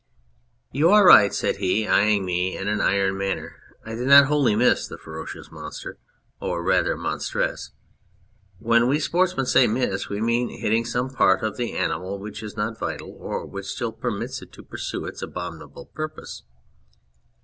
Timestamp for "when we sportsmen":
8.57-9.45